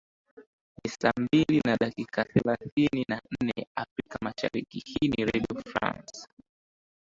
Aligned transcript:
ni 0.83 0.89
saa 0.91 1.11
mbili 1.19 1.61
na 1.65 1.77
dakika 1.77 2.23
thelathini 2.25 3.05
na 3.09 3.21
nne 3.41 3.67
afrika 3.75 4.17
mashariki 4.21 4.79
hii 4.85 5.07
ni 5.07 5.25
redio 5.25 5.61
france 5.65 6.27